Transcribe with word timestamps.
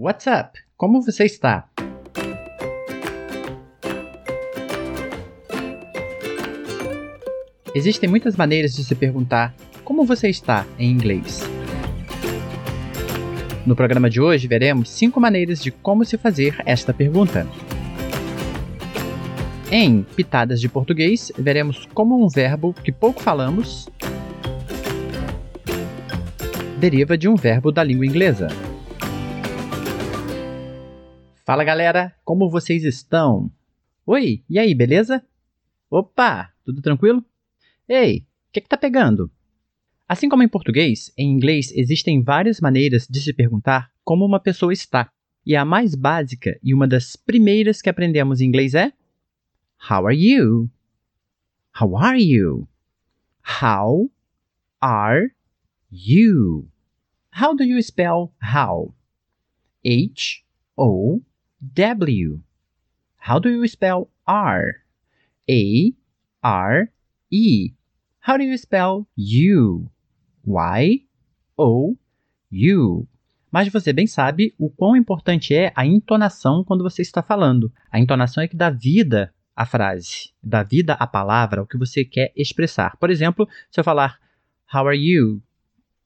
What's 0.00 0.28
up? 0.28 0.56
Como 0.76 1.02
você 1.02 1.24
está? 1.24 1.68
Existem 7.74 8.08
muitas 8.08 8.36
maneiras 8.36 8.76
de 8.76 8.84
se 8.84 8.94
perguntar 8.94 9.52
como 9.82 10.04
você 10.04 10.28
está 10.28 10.64
em 10.78 10.88
inglês. 10.88 11.40
No 13.66 13.74
programa 13.74 14.08
de 14.08 14.20
hoje, 14.20 14.46
veremos 14.46 14.88
cinco 14.88 15.20
maneiras 15.20 15.60
de 15.60 15.72
como 15.72 16.04
se 16.04 16.16
fazer 16.16 16.62
esta 16.64 16.94
pergunta. 16.94 17.44
Em 19.68 20.04
Pitadas 20.14 20.60
de 20.60 20.68
Português, 20.68 21.32
veremos 21.36 21.88
como 21.92 22.24
um 22.24 22.28
verbo 22.28 22.72
que 22.72 22.92
pouco 22.92 23.20
falamos 23.20 23.88
deriva 26.78 27.18
de 27.18 27.28
um 27.28 27.34
verbo 27.34 27.72
da 27.72 27.82
língua 27.82 28.06
inglesa. 28.06 28.46
Fala 31.48 31.64
galera, 31.64 32.14
como 32.26 32.50
vocês 32.50 32.84
estão? 32.84 33.50
Oi, 34.04 34.44
e 34.50 34.58
aí, 34.58 34.74
beleza? 34.74 35.24
Opa, 35.88 36.52
tudo 36.62 36.82
tranquilo? 36.82 37.24
Ei, 37.88 38.18
o 38.18 38.52
que, 38.52 38.60
que 38.60 38.68
tá 38.68 38.76
pegando? 38.76 39.32
Assim 40.06 40.28
como 40.28 40.42
em 40.42 40.48
português, 40.48 41.10
em 41.16 41.32
inglês 41.32 41.72
existem 41.74 42.22
várias 42.22 42.60
maneiras 42.60 43.08
de 43.08 43.18
se 43.22 43.32
perguntar 43.32 43.90
como 44.04 44.26
uma 44.26 44.38
pessoa 44.38 44.74
está. 44.74 45.10
E 45.46 45.56
a 45.56 45.64
mais 45.64 45.94
básica 45.94 46.60
e 46.62 46.74
uma 46.74 46.86
das 46.86 47.16
primeiras 47.16 47.80
que 47.80 47.88
aprendemos 47.88 48.42
em 48.42 48.44
inglês 48.44 48.74
é 48.74 48.92
How 49.90 50.06
are 50.06 50.14
you? 50.14 50.70
How 51.80 51.96
are 51.96 52.22
you? 52.22 52.68
How 53.62 54.10
are 54.82 55.30
you? 55.90 56.68
How 57.40 57.56
do 57.56 57.64
you 57.64 57.82
spell 57.82 58.34
how? 58.54 58.94
H 59.82 60.44
O 60.76 61.22
W. 61.60 62.40
How 63.28 63.40
do 63.40 63.48
you 63.48 63.66
spell 63.66 64.10
R? 64.26 64.74
A 65.48 65.92
R 66.42 66.92
E. 67.30 67.74
How 68.26 68.36
do 68.36 68.44
you 68.44 68.56
spell 68.56 69.06
you? 69.16 69.90
Y 70.44 71.06
O 71.56 71.96
U. 72.52 73.06
Mas 73.50 73.68
você 73.68 73.92
bem 73.92 74.06
sabe 74.06 74.54
o 74.58 74.70
quão 74.70 74.96
importante 74.96 75.54
é 75.54 75.72
a 75.74 75.84
entonação 75.84 76.62
quando 76.62 76.84
você 76.84 77.02
está 77.02 77.22
falando. 77.22 77.72
A 77.90 77.98
entonação 77.98 78.42
é 78.42 78.48
que 78.48 78.56
dá 78.56 78.70
vida 78.70 79.32
a 79.56 79.66
frase, 79.66 80.30
dá 80.40 80.62
vida 80.62 80.92
à 80.94 81.06
palavra, 81.06 81.62
o 81.62 81.66
que 81.66 81.76
você 81.76 82.04
quer 82.04 82.32
expressar. 82.36 82.96
Por 82.98 83.10
exemplo, 83.10 83.48
se 83.70 83.80
eu 83.80 83.84
falar 83.84 84.18
How 84.72 84.86
are 84.86 84.96
you? 84.96 85.42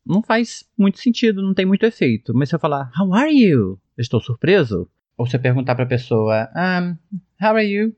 Não 0.06 0.22
faz 0.22 0.64
muito 0.78 0.98
sentido, 0.98 1.42
não 1.42 1.52
tem 1.52 1.66
muito 1.66 1.84
efeito. 1.84 2.32
Mas 2.32 2.48
se 2.48 2.54
eu 2.54 2.60
falar 2.60 2.90
How 2.98 3.12
are 3.12 3.30
you? 3.30 3.78
estou 3.98 4.20
surpreso. 4.20 4.88
Ou 5.16 5.26
eu 5.32 5.40
perguntar 5.40 5.74
para 5.74 5.84
a 5.84 5.88
pessoa 5.88 6.48
um, 6.54 6.96
How 7.40 7.56
are 7.56 7.66
you? 7.66 7.94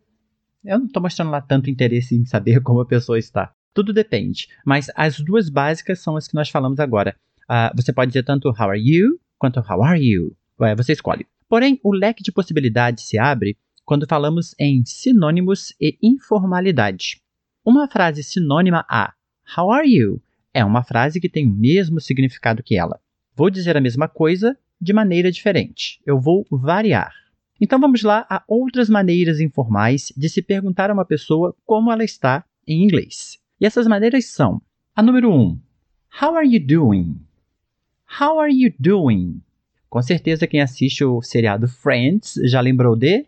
Eu 0.64 0.78
não 0.78 0.86
estou 0.86 1.02
mostrando 1.02 1.30
lá 1.30 1.40
tanto 1.40 1.70
interesse 1.70 2.16
em 2.16 2.24
saber 2.24 2.60
como 2.60 2.80
a 2.80 2.86
pessoa 2.86 3.18
está. 3.18 3.52
Tudo 3.72 3.92
depende. 3.92 4.48
Mas 4.64 4.90
as 4.94 5.20
duas 5.20 5.48
básicas 5.48 6.00
são 6.00 6.16
as 6.16 6.26
que 6.26 6.34
nós 6.34 6.48
falamos 6.48 6.80
agora. 6.80 7.14
Uh, 7.44 7.74
você 7.76 7.92
pode 7.92 8.10
dizer 8.10 8.22
tanto 8.22 8.48
How 8.48 8.70
are 8.70 8.80
you? 8.80 9.18
quanto 9.38 9.60
How 9.60 9.82
are 9.82 10.00
you? 10.02 10.34
Ué, 10.60 10.74
você 10.74 10.92
escolhe. 10.92 11.26
Porém, 11.48 11.78
o 11.82 11.92
leque 11.92 12.22
de 12.22 12.32
possibilidades 12.32 13.04
se 13.04 13.18
abre 13.18 13.56
quando 13.84 14.06
falamos 14.08 14.54
em 14.58 14.82
sinônimos 14.84 15.74
e 15.80 15.98
informalidade. 16.02 17.20
Uma 17.64 17.88
frase 17.88 18.22
sinônima 18.22 18.84
a 18.88 19.12
How 19.56 19.70
are 19.70 19.88
you? 19.88 20.22
é 20.54 20.64
uma 20.64 20.84
frase 20.84 21.20
que 21.20 21.28
tem 21.28 21.46
o 21.46 21.50
mesmo 21.50 22.00
significado 22.00 22.62
que 22.62 22.78
ela. 22.78 23.00
Vou 23.34 23.50
dizer 23.50 23.76
a 23.76 23.80
mesma 23.80 24.06
coisa 24.06 24.56
de 24.80 24.92
maneira 24.92 25.30
diferente. 25.30 26.00
Eu 26.04 26.20
vou 26.20 26.46
variar. 26.50 27.12
Então 27.60 27.80
vamos 27.80 28.02
lá 28.02 28.26
a 28.28 28.42
outras 28.48 28.88
maneiras 28.88 29.40
informais 29.40 30.12
de 30.16 30.28
se 30.28 30.42
perguntar 30.42 30.90
a 30.90 30.92
uma 30.94 31.04
pessoa 31.04 31.54
como 31.64 31.90
ela 31.90 32.04
está 32.04 32.44
em 32.66 32.82
inglês. 32.82 33.38
E 33.60 33.66
essas 33.66 33.86
maneiras 33.86 34.26
são: 34.26 34.60
a 34.94 35.02
número 35.02 35.30
1, 35.30 35.40
um, 35.40 35.60
How 36.20 36.36
are 36.36 36.46
you 36.46 36.64
doing? 36.64 37.20
How 38.20 38.38
are 38.38 38.52
you 38.52 38.72
doing? 38.78 39.40
Com 39.88 40.02
certeza 40.02 40.46
quem 40.46 40.60
assiste 40.60 41.04
o 41.04 41.22
seriado 41.22 41.68
Friends 41.68 42.34
já 42.44 42.60
lembrou 42.60 42.96
de 42.96 43.26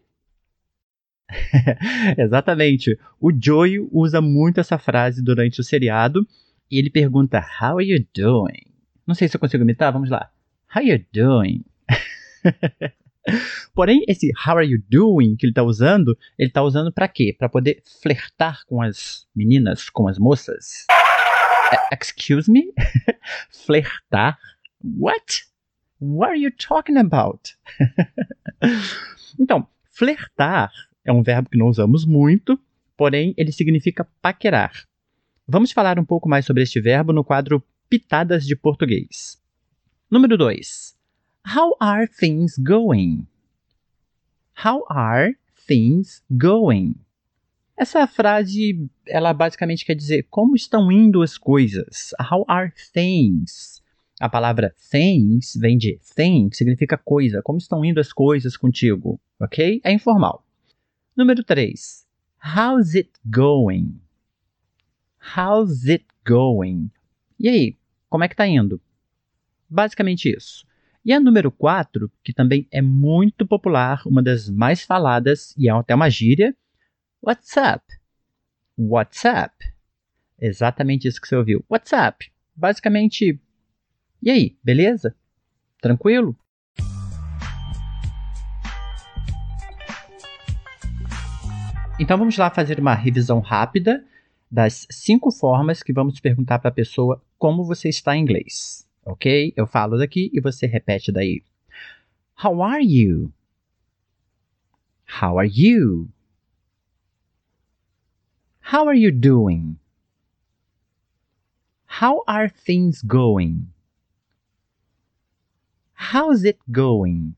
Exatamente. 2.19 2.99
O 3.21 3.33
Joey 3.33 3.81
usa 3.91 4.21
muito 4.21 4.61
essa 4.61 4.79
frase 4.79 5.23
durante 5.23 5.61
o 5.61 5.65
seriado 5.65 6.27
e 6.71 6.79
ele 6.79 6.91
pergunta 6.91 7.39
How 7.39 7.79
are 7.79 7.89
you 7.89 8.05
doing? 8.15 8.67
Não 9.07 9.15
sei 9.15 9.29
se 9.29 9.37
eu 9.37 9.41
consigo 9.41 9.63
imitar, 9.63 9.93
vamos 9.93 10.11
lá. 10.11 10.31
How 10.77 10.83
you 10.83 11.03
doing? 11.11 11.65
Porém, 13.75 14.05
esse 14.07 14.31
How 14.47 14.59
are 14.59 14.67
you 14.67 14.79
doing 14.91 15.35
que 15.35 15.47
ele 15.47 15.53
está 15.53 15.63
usando, 15.63 16.15
ele 16.39 16.51
está 16.51 16.63
usando 16.63 16.93
para 16.93 17.09
quê? 17.09 17.35
Para 17.37 17.49
poder 17.49 17.83
flertar 18.03 18.61
com 18.67 18.83
as 18.83 19.27
meninas, 19.35 19.89
com 19.89 20.07
as 20.07 20.19
moças. 20.19 20.85
Excuse 21.91 22.51
me? 22.51 22.75
flertar? 23.51 24.37
What? 24.85 25.47
What 25.99 26.33
are 26.33 26.39
you 26.39 26.51
talking 26.51 26.99
about? 26.99 27.57
então, 29.41 29.67
flertar 29.91 30.71
é 31.07 31.11
um 31.11 31.23
verbo 31.23 31.49
que 31.49 31.57
não 31.57 31.69
usamos 31.69 32.05
muito, 32.05 32.61
porém 32.99 33.33
ele 33.39 33.51
significa 33.51 34.07
paquerar. 34.21 34.85
Vamos 35.49 35.73
falar 35.73 35.99
um 35.99 36.05
pouco 36.05 36.29
mais 36.29 36.45
sobre 36.45 36.65
este 36.65 36.83
verbo 36.83 37.15
no 37.15 37.25
quadro 37.25 37.65
Pitadas 37.89 38.45
de 38.45 38.55
Português. 38.55 39.41
Número 40.09 40.39
2. 40.39 40.95
How 41.45 41.75
are 41.81 42.07
things 42.07 42.57
going? 42.57 43.27
How 44.65 44.85
are 44.89 45.35
things 45.67 46.23
going? 46.31 46.95
Essa 47.77 48.07
frase, 48.07 48.89
ela 49.05 49.35
basicamente 49.35 49.85
quer 49.85 49.97
dizer 49.97 50.29
como 50.31 50.55
estão 50.55 50.93
indo 50.93 51.23
as 51.23 51.37
coisas. 51.37 52.15
How 52.21 52.45
are 52.47 52.73
things? 52.93 53.83
A 54.21 54.29
palavra 54.29 54.73
things 54.93 55.57
vem 55.57 55.77
de 55.77 55.99
thing, 56.15 56.51
que 56.51 56.57
significa 56.57 56.97
coisa. 56.97 57.43
Como 57.43 57.59
estão 57.59 57.85
indo 57.85 57.99
as 57.99 58.13
coisas 58.13 58.57
contigo, 58.57 59.21
ok? 59.41 59.81
É 59.83 59.93
informal. 59.93 60.47
Número 61.17 61.43
3. 61.43 62.07
How's 62.57 62.95
it 62.95 63.11
going? 63.29 64.01
How's 65.37 65.85
it 65.89 66.07
going? 66.25 66.93
E 67.41 67.49
aí, 67.49 67.77
como 68.09 68.23
é 68.23 68.29
que 68.29 68.37
tá 68.37 68.47
indo? 68.47 68.81
Basicamente 69.69 70.35
isso. 70.35 70.67
E 71.05 71.13
a 71.13 71.21
número 71.21 71.53
4, 71.53 72.11
que 72.25 72.33
também 72.33 72.67
é 72.71 72.83
muito 72.83 73.47
popular, 73.47 74.03
uma 74.07 74.23
das 74.23 74.49
mais 74.49 74.83
faladas 74.83 75.55
e 75.57 75.69
é 75.69 75.73
até 75.73 75.95
uma 75.95 76.11
gíria, 76.11 76.55
What's 77.23 77.57
up? 77.57 77.85
What's 78.79 79.25
up? 79.25 79.53
Exatamente 80.39 81.09
isso 81.09 81.21
que 81.21 81.27
você 81.27 81.37
ouviu. 81.37 81.65
What's 81.71 81.93
up? 81.93 82.31
Basicamente, 82.55 83.41
e 84.23 84.31
aí, 84.31 84.57
beleza? 84.63 85.15
Tranquilo? 85.81 86.37
Então 91.99 92.19
vamos 92.19 92.37
lá 92.37 92.51
fazer 92.51 92.79
uma 92.79 92.95
revisão 92.95 93.41
rápida 93.41 94.05
das 94.51 94.87
cinco 94.91 95.31
formas 95.31 95.83
que 95.83 95.93
vamos 95.93 96.21
perguntar 96.21 96.59
para 96.59 96.69
a 96.69 96.75
pessoa 96.75 97.23
como 97.39 97.65
você 97.65 97.89
está 97.89 98.17
em 98.17 98.23
inglês. 98.23 98.86
Ok? 99.07 99.53
Eu 99.57 99.69
falo 99.69 99.97
daqui 99.97 100.31
e 100.35 100.41
você 100.41 100.67
repete 100.67 101.13
daí. 101.13 101.41
How 102.43 102.61
are 102.61 102.85
you? 102.85 103.33
How 105.23 105.39
are 105.39 105.49
you? 105.49 106.11
How 108.73 108.89
are 108.89 108.99
you 108.99 109.13
doing? 109.13 109.79
How 112.01 112.25
are 112.27 112.51
things 112.51 113.01
going? 113.01 113.69
How's 116.13 116.45
it 116.45 116.59
going? 116.69 117.37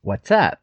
What's 0.00 0.30
up? 0.30 0.62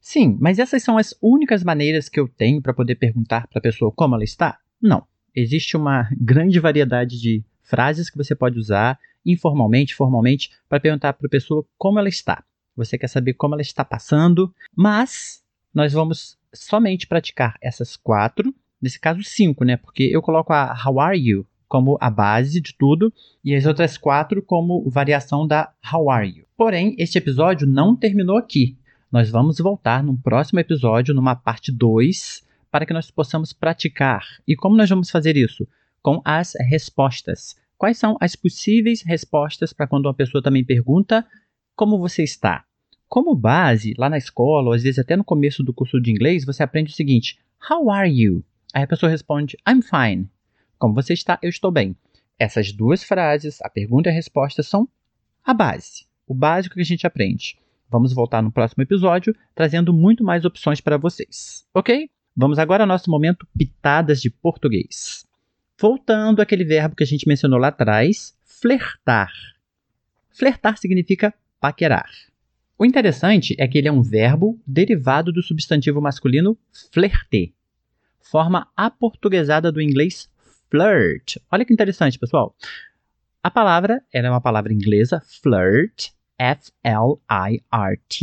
Sim, 0.00 0.38
mas 0.40 0.60
essas 0.60 0.84
são 0.84 0.96
as 0.96 1.12
únicas 1.20 1.64
maneiras 1.64 2.08
que 2.08 2.20
eu 2.20 2.28
tenho 2.28 2.62
para 2.62 2.72
poder 2.72 2.94
perguntar 2.94 3.48
para 3.48 3.58
a 3.58 3.62
pessoa 3.62 3.90
como 3.90 4.14
ela 4.14 4.22
está? 4.22 4.60
Não. 4.80 5.04
Existe 5.34 5.76
uma 5.76 6.08
grande 6.16 6.60
variedade 6.60 7.20
de 7.20 7.44
frases 7.66 8.08
que 8.08 8.16
você 8.16 8.34
pode 8.34 8.58
usar 8.58 8.98
informalmente, 9.24 9.94
formalmente, 9.94 10.50
para 10.68 10.80
perguntar 10.80 11.12
para 11.12 11.26
a 11.26 11.30
pessoa 11.30 11.64
como 11.76 11.98
ela 11.98 12.08
está. 12.08 12.44
Você 12.76 12.96
quer 12.96 13.08
saber 13.08 13.34
como 13.34 13.54
ela 13.54 13.62
está 13.62 13.84
passando, 13.84 14.54
mas 14.74 15.42
nós 15.74 15.92
vamos 15.92 16.38
somente 16.54 17.06
praticar 17.06 17.56
essas 17.60 17.96
quatro, 17.96 18.54
nesse 18.80 19.00
caso 19.00 19.22
cinco, 19.24 19.64
né? 19.64 19.76
Porque 19.76 20.04
eu 20.04 20.22
coloco 20.22 20.52
a 20.52 20.74
How 20.84 21.00
are 21.00 21.18
you 21.18 21.46
como 21.68 21.98
a 22.00 22.08
base 22.08 22.60
de 22.60 22.74
tudo 22.74 23.12
e 23.44 23.54
as 23.54 23.66
outras 23.66 23.98
quatro 23.98 24.40
como 24.40 24.88
variação 24.88 25.46
da 25.46 25.72
How 25.92 26.10
are 26.10 26.28
you. 26.28 26.44
Porém, 26.56 26.94
este 26.98 27.18
episódio 27.18 27.66
não 27.66 27.96
terminou 27.96 28.36
aqui. 28.36 28.76
Nós 29.10 29.30
vamos 29.30 29.58
voltar 29.58 30.02
num 30.02 30.16
próximo 30.16 30.60
episódio, 30.60 31.14
numa 31.14 31.34
parte 31.34 31.72
2, 31.72 32.44
para 32.70 32.86
que 32.86 32.92
nós 32.92 33.10
possamos 33.10 33.52
praticar. 33.52 34.24
E 34.46 34.54
como 34.54 34.76
nós 34.76 34.88
vamos 34.88 35.10
fazer 35.10 35.36
isso? 35.36 35.66
Com 36.06 36.22
as 36.24 36.52
respostas. 36.60 37.56
Quais 37.76 37.98
são 37.98 38.16
as 38.20 38.36
possíveis 38.36 39.02
respostas 39.02 39.72
para 39.72 39.88
quando 39.88 40.06
uma 40.06 40.14
pessoa 40.14 40.40
também 40.40 40.64
pergunta 40.64 41.26
como 41.74 41.98
você 41.98 42.22
está? 42.22 42.64
Como 43.08 43.34
base, 43.34 43.92
lá 43.98 44.08
na 44.08 44.16
escola, 44.16 44.68
ou 44.68 44.72
às 44.72 44.84
vezes 44.84 45.00
até 45.00 45.16
no 45.16 45.24
começo 45.24 45.64
do 45.64 45.74
curso 45.74 46.00
de 46.00 46.12
inglês, 46.12 46.44
você 46.44 46.62
aprende 46.62 46.92
o 46.92 46.94
seguinte: 46.94 47.40
How 47.68 47.90
are 47.90 48.08
you? 48.08 48.44
Aí 48.72 48.84
a 48.84 48.86
pessoa 48.86 49.10
responde: 49.10 49.56
I'm 49.68 49.82
fine. 49.82 50.30
Como 50.78 50.94
você 50.94 51.12
está? 51.12 51.40
Eu 51.42 51.50
estou 51.50 51.72
bem. 51.72 51.96
Essas 52.38 52.70
duas 52.70 53.02
frases, 53.02 53.60
a 53.60 53.68
pergunta 53.68 54.08
e 54.08 54.12
a 54.12 54.14
resposta, 54.14 54.62
são 54.62 54.88
a 55.44 55.52
base, 55.52 56.06
o 56.24 56.32
básico 56.32 56.76
que 56.76 56.82
a 56.82 56.84
gente 56.84 57.04
aprende. 57.04 57.58
Vamos 57.90 58.12
voltar 58.12 58.44
no 58.44 58.52
próximo 58.52 58.84
episódio 58.84 59.34
trazendo 59.56 59.92
muito 59.92 60.22
mais 60.22 60.44
opções 60.44 60.80
para 60.80 60.98
vocês, 60.98 61.66
ok? 61.74 62.08
Vamos 62.36 62.60
agora 62.60 62.84
ao 62.84 62.88
nosso 62.88 63.10
momento 63.10 63.44
pitadas 63.58 64.20
de 64.20 64.30
português. 64.30 65.25
Voltando 65.78 66.40
àquele 66.40 66.64
verbo 66.64 66.96
que 66.96 67.04
a 67.04 67.06
gente 67.06 67.28
mencionou 67.28 67.58
lá 67.58 67.68
atrás, 67.68 68.34
flertar. 68.44 69.30
Flertar 70.30 70.78
significa 70.78 71.34
paquerar. 71.60 72.10
O 72.78 72.84
interessante 72.84 73.54
é 73.58 73.68
que 73.68 73.78
ele 73.78 73.88
é 73.88 73.92
um 73.92 74.02
verbo 74.02 74.60
derivado 74.66 75.32
do 75.32 75.42
substantivo 75.42 75.98
masculino 76.00 76.58
flirter, 76.92 77.52
forma 78.20 78.68
aportuguesada 78.76 79.72
do 79.72 79.80
inglês 79.80 80.30
flirt. 80.70 81.36
Olha 81.50 81.64
que 81.64 81.72
interessante, 81.72 82.18
pessoal. 82.18 82.54
A 83.42 83.50
palavra 83.50 84.02
é 84.12 84.20
uma 84.28 84.40
palavra 84.40 84.72
inglesa, 84.72 85.22
flirt, 85.42 86.10
F-L-I-R-T, 86.38 88.18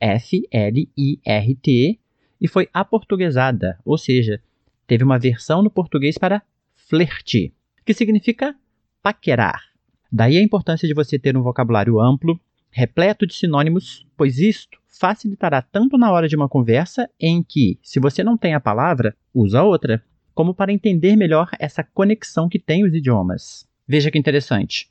F-L-I-R-T, 0.00 1.98
e 2.40 2.48
foi 2.48 2.68
aportuguesada, 2.72 3.78
ou 3.84 3.98
seja, 3.98 4.40
teve 4.88 5.04
uma 5.04 5.18
versão 5.18 5.62
no 5.62 5.70
português 5.70 6.16
para 6.16 6.42
flerte, 6.74 7.54
que 7.84 7.92
significa 7.92 8.56
paquerar. 9.02 9.62
Daí 10.10 10.38
a 10.38 10.42
importância 10.42 10.88
de 10.88 10.94
você 10.94 11.18
ter 11.18 11.36
um 11.36 11.42
vocabulário 11.42 12.00
amplo, 12.00 12.40
repleto 12.70 13.26
de 13.26 13.34
sinônimos, 13.34 14.06
pois 14.16 14.38
isto 14.38 14.78
facilitará 14.86 15.60
tanto 15.60 15.98
na 15.98 16.10
hora 16.10 16.26
de 16.26 16.34
uma 16.34 16.48
conversa 16.48 17.08
em 17.20 17.42
que, 17.42 17.78
se 17.82 18.00
você 18.00 18.24
não 18.24 18.36
tem 18.36 18.54
a 18.54 18.60
palavra, 18.60 19.14
usa 19.32 19.62
outra, 19.62 20.02
como 20.34 20.54
para 20.54 20.72
entender 20.72 21.16
melhor 21.16 21.50
essa 21.58 21.84
conexão 21.84 22.48
que 22.48 22.58
tem 22.58 22.82
os 22.84 22.94
idiomas. 22.94 23.68
Veja 23.86 24.10
que 24.10 24.18
interessante. 24.18 24.90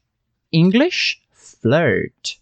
English, 0.54 1.18
flirt. 1.32 2.38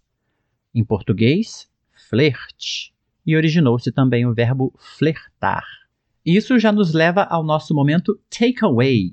Em 0.73 0.83
português, 0.83 1.69
flerte. 2.09 2.93
E 3.25 3.35
originou-se 3.35 3.91
também 3.93 4.25
o 4.25 4.33
verbo 4.33 4.73
flertar. 4.97 5.84
Isso 6.25 6.57
já 6.57 6.71
nos 6.71 6.91
leva 6.91 7.23
ao 7.23 7.43
nosso 7.43 7.75
momento 7.75 8.19
takeaway. 8.29 9.11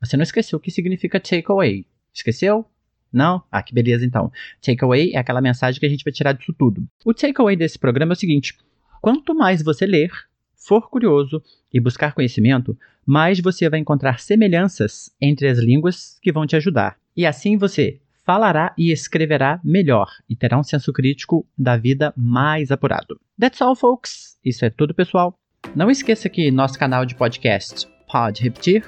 Você 0.00 0.18
não 0.18 0.22
esqueceu 0.22 0.58
o 0.58 0.60
que 0.60 0.70
significa 0.70 1.18
takeaway? 1.18 1.86
Esqueceu? 2.12 2.66
Não? 3.10 3.42
Ah, 3.50 3.62
que 3.62 3.72
beleza 3.72 4.04
então. 4.04 4.30
Takeaway 4.60 5.12
é 5.14 5.18
aquela 5.18 5.40
mensagem 5.40 5.80
que 5.80 5.86
a 5.86 5.88
gente 5.88 6.04
vai 6.04 6.12
tirar 6.12 6.32
disso 6.32 6.52
tudo. 6.52 6.86
O 7.06 7.14
takeaway 7.14 7.56
desse 7.56 7.78
programa 7.78 8.12
é 8.12 8.14
o 8.14 8.18
seguinte: 8.18 8.54
quanto 9.00 9.34
mais 9.34 9.62
você 9.62 9.86
ler, 9.86 10.10
for 10.54 10.90
curioso 10.90 11.42
e 11.72 11.80
buscar 11.80 12.12
conhecimento, 12.12 12.76
mais 13.06 13.40
você 13.40 13.70
vai 13.70 13.78
encontrar 13.78 14.20
semelhanças 14.20 15.10
entre 15.18 15.48
as 15.48 15.58
línguas 15.58 16.18
que 16.20 16.30
vão 16.32 16.46
te 16.46 16.56
ajudar. 16.56 16.98
E 17.16 17.24
assim 17.24 17.56
você 17.56 17.98
falará 18.26 18.74
e 18.76 18.92
escreverá 18.92 19.58
melhor 19.64 20.10
e 20.28 20.36
terá 20.36 20.58
um 20.58 20.64
senso 20.64 20.92
crítico 20.92 21.46
da 21.56 21.78
vida 21.78 22.12
mais 22.14 22.70
apurado. 22.70 23.18
That's 23.40 23.62
all, 23.62 23.74
folks. 23.74 24.36
Isso 24.44 24.64
é 24.66 24.70
tudo, 24.70 24.92
pessoal. 24.92 25.38
Não 25.76 25.88
esqueça 25.90 26.28
que 26.30 26.50
nosso 26.50 26.78
canal 26.78 27.04
de 27.04 27.14
podcast 27.14 27.86
Pode 28.10 28.42
Repetir 28.42 28.82